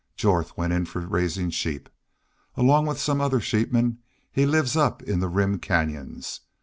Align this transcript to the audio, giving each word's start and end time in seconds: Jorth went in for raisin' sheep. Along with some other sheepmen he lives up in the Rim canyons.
Jorth 0.15 0.57
went 0.57 0.73
in 0.73 0.85
for 0.87 1.01
raisin' 1.01 1.51
sheep. 1.51 1.87
Along 2.55 2.87
with 2.87 2.99
some 2.99 3.21
other 3.21 3.39
sheepmen 3.39 3.99
he 4.31 4.47
lives 4.47 4.75
up 4.75 5.03
in 5.03 5.19
the 5.19 5.29
Rim 5.29 5.59
canyons. 5.59 6.39